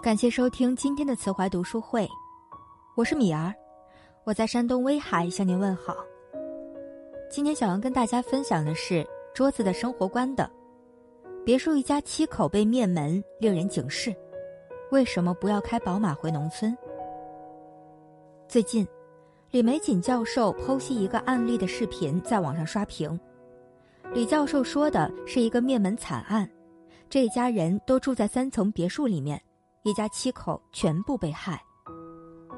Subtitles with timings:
[0.00, 2.08] 感谢收听今天的慈怀读书会，
[2.94, 3.52] 我是米儿，
[4.22, 5.96] 我在山东威海向您问好。
[7.28, 10.48] 今天想要跟大家分享的是桌子的生活观的
[11.44, 14.14] 别墅一家七口被灭门，令人警示。
[14.92, 16.76] 为什么不要开宝马回农村？
[18.46, 18.86] 最近，
[19.50, 23.18] 李玫瑾教授剖析一个案例的视频在网上刷屏。
[24.14, 26.48] 李教授说的是一个灭门惨案，
[27.10, 29.42] 这一家人都住在三层别墅里面，
[29.88, 31.58] 一家七口全部被害，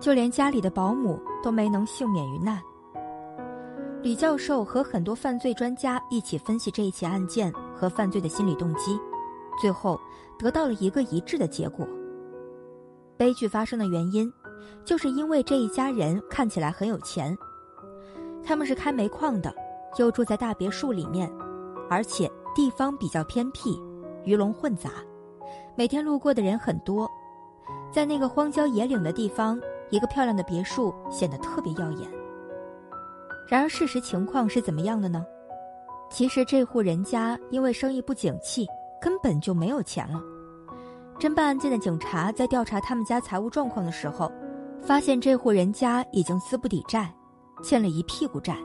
[0.01, 2.61] 就连家里的保姆都没能幸免于难。
[4.03, 8.99] 李教授和很多犯罪专家一起分析这一起案件和犯罪的心理动机，
[9.61, 9.97] 最后
[10.37, 11.87] 得到了一个一致的结果。
[13.17, 14.29] 悲剧发生的原因，
[14.85, 17.37] 就是因为这一家人看起来很有钱，
[18.43, 19.55] 他们是开煤矿的。
[19.99, 21.31] 又住在大别墅里面，
[21.89, 23.81] 而且地方比较偏僻，
[24.25, 24.91] 鱼龙混杂，
[25.77, 27.11] 每天路过的人很多。
[27.93, 29.59] 在那个荒郊野岭的地方，
[29.91, 32.09] 一个漂亮的别墅显得特别耀眼。
[33.49, 35.25] 然而，事实情况是怎么样的呢？
[36.09, 38.67] 其实这户人家因为生意不景气，
[39.01, 40.21] 根本就没有钱了。
[41.19, 44.31] 侦办案件的警察在调查他们家财务状况的时候，
[44.81, 47.13] 发现这户人家已经资不抵债，
[47.63, 48.57] 欠了一屁股债。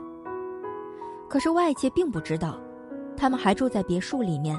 [1.28, 2.56] 可是外界并不知道，
[3.16, 4.56] 他们还住在别墅里面。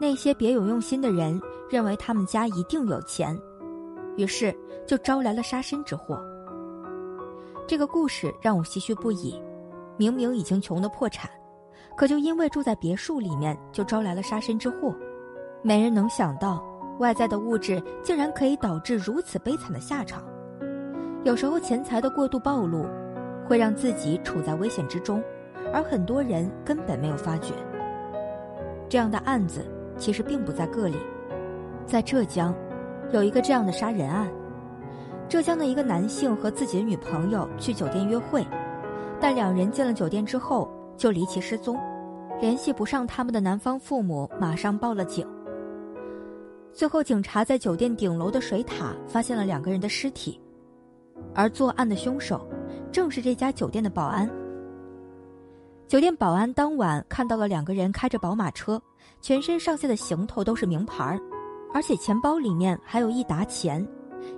[0.00, 3.40] 那些别有用心的人认为他们家一定有钱，
[4.16, 4.54] 于是
[4.86, 6.18] 就招来了杀身之祸。
[7.66, 9.40] 这个故事让我唏嘘不已。
[9.96, 11.30] 明明已经穷得破产，
[11.96, 14.94] 可就因为住在别墅里面，就招来了杀身之祸。
[15.62, 16.62] 没人能想到，
[16.98, 20.24] 外在的物质竟然可以导致如此悲惨的下场。
[21.22, 22.86] 有时候钱财的过度暴露，
[23.46, 25.22] 会让自己处在危险之中。
[25.72, 27.54] 而很多人根本没有发觉，
[28.88, 29.64] 这样的案子
[29.96, 30.96] 其实并不在个例。
[31.86, 32.54] 在浙江，
[33.12, 34.28] 有一个这样的杀人案：
[35.28, 38.44] 浙江的一个男性和自己的女朋友去酒店约会，
[39.20, 41.78] 但两人进了酒店之后就离奇失踪，
[42.40, 45.26] 联系不上他们的男方父母，马上报了警。
[46.72, 50.40] 最后，警察在酒店顶楼的水塔发现了两个人的尸体，
[51.32, 52.48] 而作案的凶手
[52.90, 54.28] 正是这家酒店的保安。
[55.86, 58.82] 酒店保安当晚看到了两个人开着宝马车，
[59.20, 61.20] 全身上下的行头都是名牌儿，
[61.74, 63.86] 而且钱包里面还有一沓钱，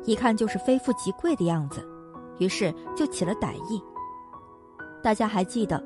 [0.05, 1.87] 一看就是非富即贵的样子，
[2.39, 3.81] 于是就起了歹意。
[5.03, 5.81] 大家还记得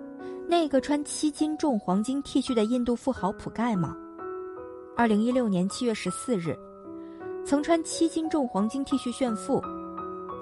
[0.49, 3.97] 那个穿七斤重黄金 T 恤的印度富豪普盖吗？
[4.97, 6.57] 二零一六年七月十四日，
[7.45, 9.61] 曾穿七斤重黄金 T 恤炫富、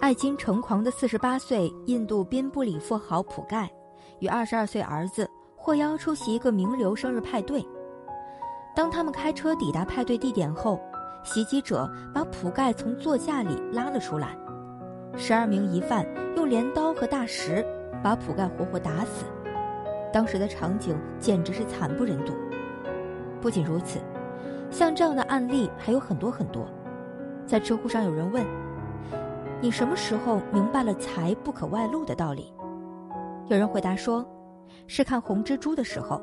[0.00, 3.68] 爱金成狂的四十八岁印度宾布里富豪普盖。
[4.20, 7.64] 与二十二岁儿子获邀出席一个名流生日派对。
[8.74, 10.80] 当他们开车抵达派对地点后，
[11.22, 14.36] 袭击者把普盖从座驾里拉了出来。
[15.16, 16.06] 十二名疑犯
[16.36, 17.64] 用镰刀和大石
[18.02, 19.24] 把普盖活活打死。
[20.12, 22.32] 当时的场景简直是惨不忍睹。
[23.40, 23.98] 不仅如此，
[24.70, 26.66] 像这样的案例还有很多很多。
[27.46, 28.44] 在知乎上有人问
[29.60, 32.52] ：“你什么时候明白了财不可外露的道理？”
[33.48, 34.26] 有人回答说
[34.86, 36.20] ：“是看《红蜘蛛》的时候，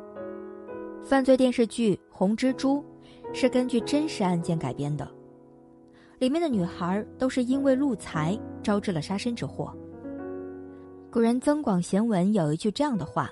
[1.04, 2.78] 犯罪电视剧《红蜘蛛》
[3.36, 5.06] 是根据真实案件改编的，
[6.20, 9.76] 里面的女孩都是因为露财招致了杀身之祸。
[11.12, 13.30] 古人《增广贤文》有一句这样的话：‘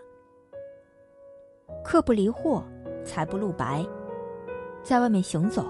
[1.86, 2.62] 客不离货，
[3.06, 3.82] 财不露白。’
[4.84, 5.66] 在外面行走，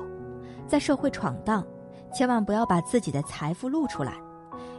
[0.66, 1.64] 在社会闯荡，
[2.12, 4.20] 千万不要把自己的财富露出来，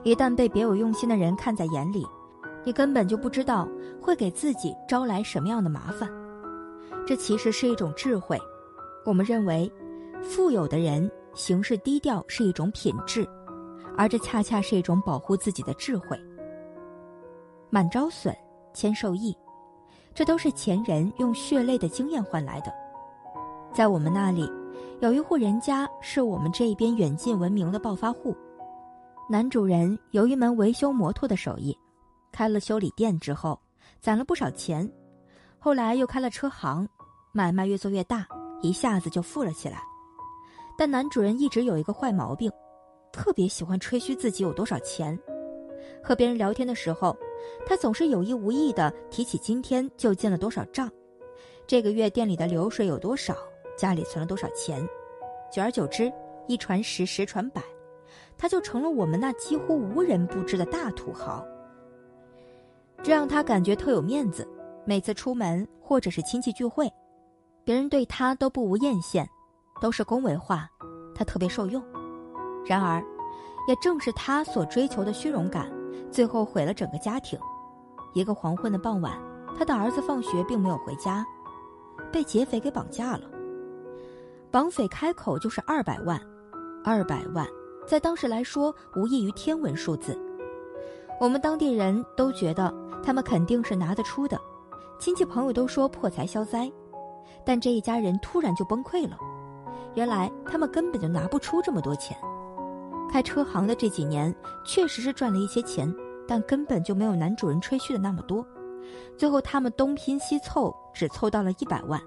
[0.02, 2.04] 一旦被别有用心的人看在眼里。”
[2.66, 3.68] 你根本就不知道
[4.00, 6.10] 会给自己招来什么样的麻烦，
[7.06, 8.36] 这其实是一种智慧。
[9.04, 9.70] 我们认为，
[10.22, 13.28] 富有的人行事低调是一种品质，
[13.96, 16.18] 而这恰恰是一种保护自己的智慧。
[17.70, 18.34] 满招损，
[18.72, 19.36] 谦受益，
[20.14, 22.72] 这都是前人用血泪的经验换来的。
[23.72, 24.50] 在我们那里，
[25.00, 28.34] 有一户人家是我们这一边远近闻名的暴发户，
[29.28, 31.76] 男主人有一门维修摩托的手艺。
[32.32, 33.60] 开了修理店之后，
[34.00, 34.90] 攒了不少钱，
[35.58, 36.88] 后来又开了车行，
[37.32, 38.26] 买卖越做越大，
[38.68, 39.82] 一下子就富了起来。
[40.76, 42.50] 但男主人一直有一个坏毛病，
[43.12, 45.18] 特别喜欢吹嘘自己有多少钱。
[46.02, 47.16] 和别人聊天的时候，
[47.66, 50.90] 他总是有意无意的提起今天就进了多少账，
[51.66, 53.36] 这个月店里的流水有多少，
[53.76, 54.86] 家里存了多少钱。
[55.52, 56.12] 久而久之，
[56.48, 57.62] 一传十，十传百，
[58.36, 61.46] 他就成了我们那几乎无人不知的大土豪。
[63.02, 64.48] 这让他感觉特有面子，
[64.84, 66.90] 每次出门或者是亲戚聚会，
[67.64, 69.26] 别人对他都不无艳羡，
[69.80, 70.68] 都是恭维话，
[71.14, 71.82] 他特别受用。
[72.66, 73.02] 然而，
[73.66, 75.72] 也正是他所追求的虚荣感，
[76.10, 77.38] 最后毁了整个家庭。
[78.12, 79.18] 一个黄昏的傍晚，
[79.58, 81.24] 他的儿子放学并没有回家，
[82.12, 83.22] 被劫匪给绑架了。
[84.50, 86.20] 绑匪开口就是二百万，
[86.84, 87.46] 二百万，
[87.86, 90.18] 在当时来说无异于天文数字。
[91.18, 92.72] 我们当地人都觉得
[93.02, 94.38] 他们肯定是拿得出的，
[94.98, 96.70] 亲戚朋友都说破财消灾，
[97.44, 99.16] 但这一家人突然就崩溃了。
[99.94, 102.16] 原来他们根本就拿不出这么多钱。
[103.10, 104.34] 开车行的这几年
[104.64, 105.92] 确实是赚了一些钱，
[106.26, 108.44] 但根本就没有男主人吹嘘的那么多。
[109.16, 112.00] 最后他们东拼西凑，只凑到了一百万。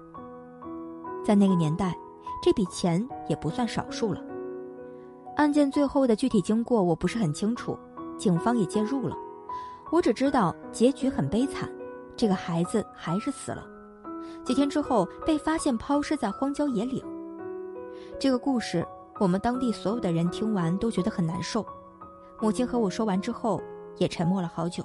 [1.24, 1.96] 在那个年代，
[2.42, 4.22] 这笔钱也不算少数了。
[5.36, 7.78] 案件最后的具体经过我不是很清楚。
[8.18, 9.16] 警方也介入了，
[9.92, 11.70] 我只知道结局很悲惨，
[12.16, 13.64] 这个孩子还是死了。
[14.44, 17.04] 几天之后被发现抛尸在荒郊野岭。
[18.18, 18.86] 这个故事，
[19.18, 21.64] 我们当地所有的人听完都觉得很难受。
[22.40, 23.60] 母亲和我说完之后，
[23.96, 24.84] 也沉默了好久。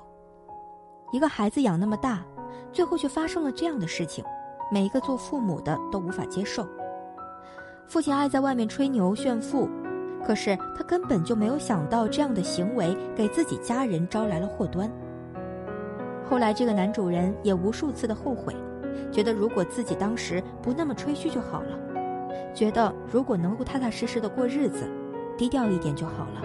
[1.12, 2.26] 一个孩子养那么大，
[2.72, 4.24] 最后却发生了这样的事情，
[4.72, 6.68] 每一个做父母的都无法接受。
[7.88, 9.70] 父亲爱在外面吹牛炫富。
[10.26, 14.90] 可是他根本就没有想到这样的行为给自己家人招来了祸端。
[16.24, 18.56] 后来这个男主人也无数次的后悔，
[19.12, 21.78] 觉得如果自己当时不那么吹嘘就好了，
[22.54, 24.90] 觉得如果能够踏踏实实的过日子，
[25.38, 26.42] 低调一点就好了。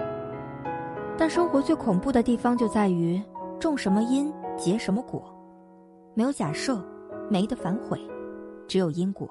[1.17, 3.21] 但生活最恐怖的地方就在于
[3.59, 5.23] 种什么因结什么果，
[6.13, 6.83] 没有假设，
[7.29, 7.99] 没得反悔，
[8.67, 9.29] 只有因果。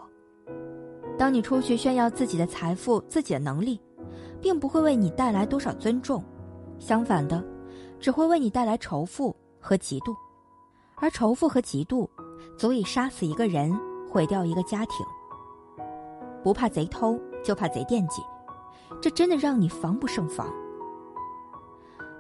[1.17, 3.81] 当你出去炫耀自己的财富、自己的能力。
[4.41, 6.23] 并不会为你带来多少尊重，
[6.79, 7.44] 相反的，
[7.99, 10.15] 只会为你带来仇富和嫉妒，
[10.94, 12.09] 而仇富和嫉妒，
[12.56, 13.79] 足以杀死一个人，
[14.11, 15.06] 毁掉一个家庭。
[16.43, 18.23] 不怕贼偷，就怕贼惦记，
[19.00, 20.49] 这真的让你防不胜防。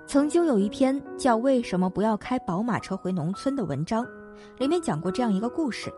[0.06, 4.06] 曾经有一篇叫《为什么不要开宝马车回农村》的文章，
[4.58, 5.92] 里面讲过这样一个故事：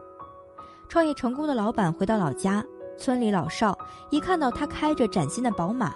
[0.89, 2.65] 创业成功的老板回到老家，
[2.99, 3.77] 村里老少
[4.11, 5.95] 一看到他开着崭新的宝马。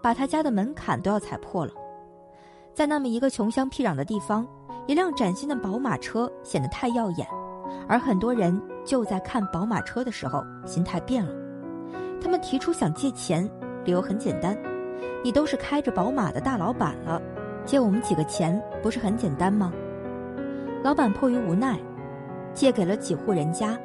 [0.00, 1.72] 把他家的门槛都要踩破了，
[2.72, 4.46] 在那么一个穷乡僻壤的地方，
[4.88, 7.28] 一辆崭新的宝马车显得太耀眼，
[7.86, 11.30] 而很多人就在看宝马车的时候心态变了，
[12.22, 13.46] 他们提出想借钱，
[13.84, 14.56] 理由很简单：
[15.22, 17.20] 你都是开着宝马的大老板了，
[17.66, 19.70] 借我们几个钱不是很简单吗？
[20.82, 21.78] 老板迫于无奈，
[22.54, 23.78] 借给了几户人家，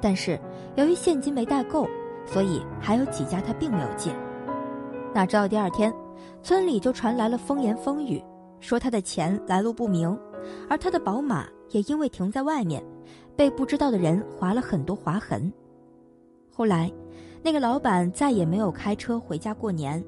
[0.00, 0.36] 但是
[0.74, 1.86] 由于现金没带够，
[2.26, 4.10] 所以还有几家他并没有借。
[5.14, 5.94] 哪知道第二天，
[6.42, 8.20] 村里就传来了风言风语，
[8.64, 10.18] 说他的钱来路不明，
[10.70, 12.82] 而他的宝马也因为停在外面，
[13.36, 15.52] 被不知道的人划了很多划痕。
[16.50, 16.90] 后来，
[17.42, 20.02] 那个老板再也没有开车回家过年，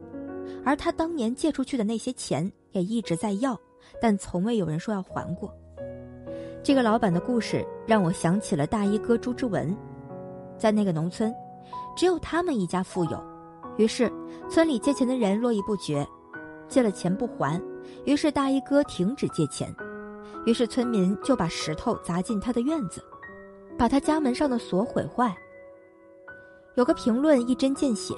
[0.64, 3.54] 而他当年借出去的那些钱也一直在要，
[4.00, 5.54] 但从未有人说要还过。
[6.62, 9.76] 这个老板的故事让我想起了大衣哥朱之文，
[10.56, 11.30] 在那个农村，
[11.94, 13.22] 只有他们一家富有。
[13.76, 14.10] 于是，
[14.48, 16.08] 村里借钱的人络绎不绝，
[16.68, 17.60] 借了钱不还，
[18.04, 19.74] 于是大衣哥停止借钱，
[20.44, 23.02] 于是村民就把石头砸进他的院子，
[23.78, 25.36] 把他家门上的锁毁坏。
[26.76, 28.14] 有个评论一针见血：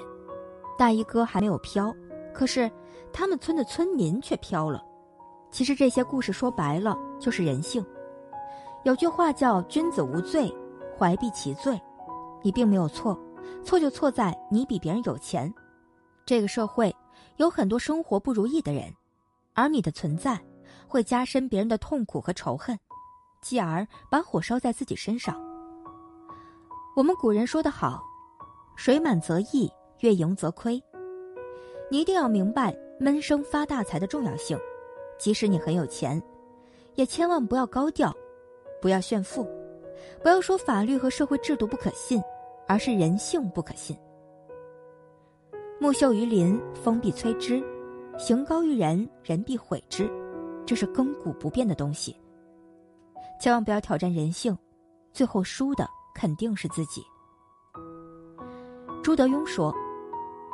[0.76, 1.94] 大衣哥还没有飘，
[2.34, 2.70] 可是
[3.12, 4.82] 他们村的村民却飘了。
[5.50, 7.84] 其实这些故事说白了就是人性。
[8.84, 10.54] 有句话叫“君子无罪，
[10.96, 11.80] 怀璧其罪”，
[12.42, 13.18] 你并没有错。
[13.64, 15.52] 错就错在你比别人有钱，
[16.26, 16.94] 这个社会
[17.36, 18.84] 有很多生活不如意的人，
[19.58, 20.38] 而你的存在
[20.86, 22.78] 会加深别人的痛苦和仇恨，
[23.42, 25.34] 继而把火烧在自己身上。
[26.94, 28.00] 我们古人说得好
[28.78, 30.80] ：“水满则溢，月盈则亏。”
[31.90, 34.56] 你一定要明白闷声发大财的重要性，
[35.18, 36.22] 即使你很有钱，
[36.94, 38.14] 也千万不要高调，
[38.80, 39.44] 不要炫富，
[40.22, 42.22] 不要说法律和社会制度不可信。
[42.70, 43.96] 而是人性不可信。
[45.80, 47.62] 木秀于林，风必摧之；
[48.18, 50.10] 行高于人，人必毁之。
[50.66, 52.14] 这是亘古不变的东西。
[53.40, 54.56] 千万不要挑战人性，
[55.12, 57.00] 最后输的肯定是自己。
[59.04, 59.72] 朱德庸说：“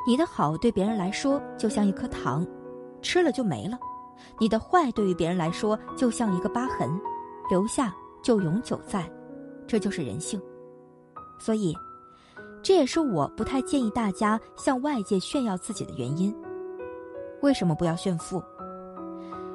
[0.07, 2.47] 你的好对别人来说就像一颗糖，
[3.01, 3.79] 吃了就没了；
[4.39, 6.89] 你的坏对于别人来说就像一个疤痕，
[7.49, 9.11] 留下就永久在。
[9.67, 10.41] 这就是人性。
[11.41, 11.75] 所以。”
[12.63, 16.35] 这也是我不太建议大家向外界炫耀自己的原因。
[17.45, 18.43] 为什么不要炫富？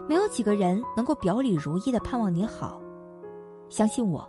[0.07, 2.79] 没有几个人能够表里如一的盼望你好。
[3.67, 4.23] 相信我，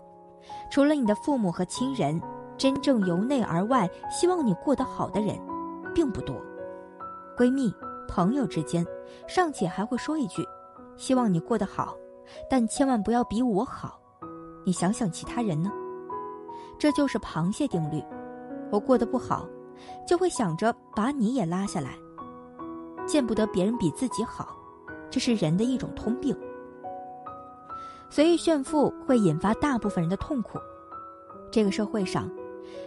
[0.70, 2.18] 除了你的父母和亲人，
[2.56, 5.38] 真正由内而外希望你过得好的人，
[5.94, 6.34] 并不多。
[7.36, 7.70] 闺蜜、
[8.08, 8.82] 朋友之间，
[9.28, 10.42] 尚且还会说一句
[10.96, 11.94] ：“希望你过得好，
[12.48, 14.00] 但千万不要比我好。”
[14.64, 15.70] 你想想其他人呢？
[16.78, 18.02] 这就是螃蟹定律。
[18.72, 19.46] 我过得不好，
[20.06, 21.90] 就会想着把你也拉下来。
[23.06, 24.56] 见不得别人比自己好，
[25.10, 26.36] 这是人的一种通病。
[28.08, 30.58] 随意炫富会引发大部分人的痛苦。
[31.50, 32.30] 这个社会上，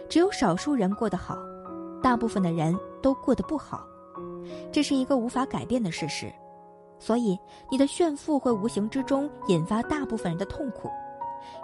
[0.08, 1.36] 只有少数人过得好，
[2.02, 3.86] 大部分的人都过得不好，
[4.72, 6.32] 这是一个无法改变的事实。
[6.98, 7.38] 所以，
[7.70, 10.90] 你的炫富会无形之中引发大部分人的痛苦，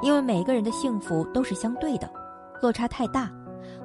[0.03, 2.11] 因为每个人的幸福都是相对的，
[2.61, 3.31] 落差太大，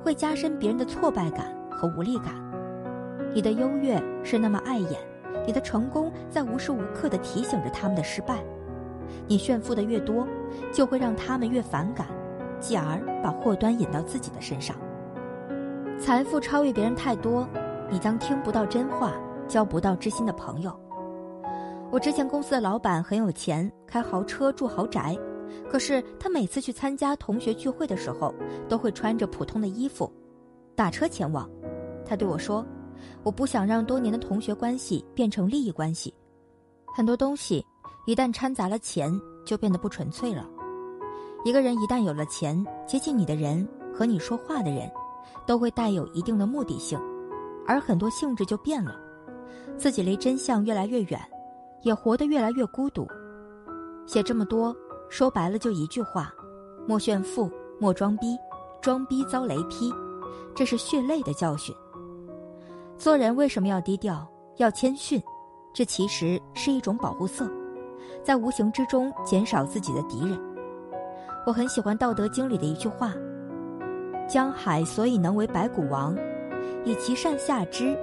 [0.04, 2.34] 会加深别人的挫败感和无力感。
[3.36, 4.98] 你的优越是那么碍眼，
[5.46, 8.42] 你的成功在无时无刻的提醒着他们的失败。
[9.28, 10.26] 你炫富的越多，
[10.72, 12.08] 就会让他们越反感，
[12.62, 14.74] 继而把祸端引到自己的身上。
[16.00, 17.46] 财富超越别人太多，
[17.92, 19.12] 你将听不到真话，
[19.50, 20.74] 交不到知心的朋友。
[21.92, 25.14] 我之前公司的老板很有钱，开豪车住豪宅，
[25.70, 28.34] 可是他每次去参加同学聚会的时候，
[28.70, 30.10] 都会穿着普通的衣服，
[30.74, 31.50] 打车前往。
[32.06, 32.66] 他对我说
[33.24, 36.14] ：“我不想让多年的同学关系变成利益关系，
[36.96, 37.66] 很多东西。”
[38.08, 39.12] 一旦掺杂了钱，
[39.44, 40.48] 就变得不纯粹了。
[41.44, 44.88] 一个人一旦有了钱，接近你的人和你说话的人，
[45.48, 47.02] 都会带有一定的目的性，
[47.66, 48.96] 而很多性质就变了，
[49.76, 51.20] 自己离真相越来越远，
[51.82, 53.08] 也活得越来越孤独。
[54.06, 54.76] 写这么多，
[55.10, 56.32] 说白了就一句话：
[56.88, 58.38] 莫炫富，莫装逼，
[58.84, 59.92] 装逼遭雷劈，
[60.54, 61.76] 这是血泪的教训。
[62.98, 64.26] 做人为什么要低调，
[64.58, 65.22] 要谦逊？
[65.74, 67.50] 这其实是一种保护色。
[68.24, 70.40] 在无形之中减少自己的敌人。
[71.46, 73.14] 我很喜欢《道德经》里的一句话
[74.28, 76.16] ：“江海所以能为百谷王，
[76.86, 77.96] 以其善下之，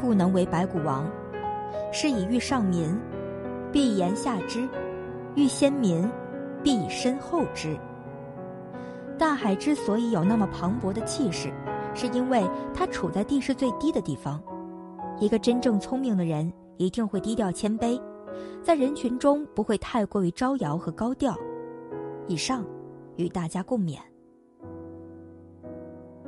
[0.00, 1.08] 故能为百谷王。
[1.92, 2.98] 是以欲上民，
[3.70, 4.66] 必言下之；
[5.36, 6.10] 欲先民，
[6.62, 7.76] 必以身后之。”
[9.18, 11.52] 大海之所以有那么磅礴的气势，
[11.98, 14.40] 是因为它处在地势最低的地方。
[15.18, 18.00] 一个真正聪明的人，一定会低调谦卑。
[18.62, 21.34] 在人群中不会太过于招摇和高调。
[22.28, 22.64] 以上，
[23.16, 23.98] 与大家共勉。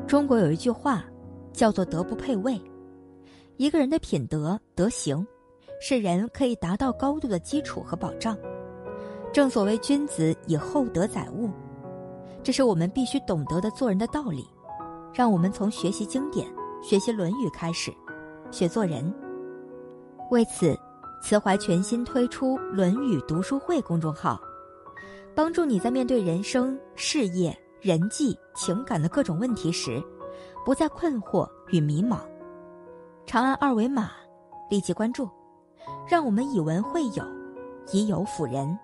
[0.09, 1.05] 中国有一句话，
[1.53, 2.61] 叫做“德不配位”。
[3.57, 5.25] 一个人的品德德行，
[5.81, 8.37] 是人可以达到高度的基础和保障。
[9.33, 11.49] 正所谓“君子以厚德载物”，
[12.43, 14.45] 这是我们必须懂得的做人的道理。
[15.13, 16.47] 让我们从学习经典、
[16.83, 17.93] 学习《论语》开始，
[18.51, 19.13] 学做人。
[20.31, 20.79] 为此。
[21.23, 24.41] 慈怀全新推出《论语读书会》公众号，
[25.35, 30.03] 帮助你在面对人生、事业、人际、情感的各种问题时，
[30.65, 32.21] 不再困惑与迷茫。
[33.27, 34.13] 长按二维码，
[34.71, 35.29] 立即关注，
[36.09, 37.23] 让我们以文会友，
[37.93, 38.75] 以友辅人。